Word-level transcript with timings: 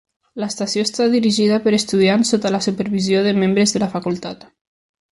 L'estació 0.43 0.85
està 0.87 1.05
dirigida 1.15 1.59
per 1.67 1.75
estudiants 1.79 2.33
sota 2.35 2.55
la 2.57 2.63
supervisió 2.69 3.23
de 3.29 3.37
membres 3.45 3.75
de 3.77 3.83
la 3.87 3.95
facultat. 3.97 4.53